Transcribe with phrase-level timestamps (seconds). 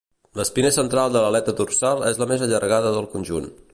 [0.37, 3.53] L'espina central de l'aleta dorsal és la més allargada del conjunt.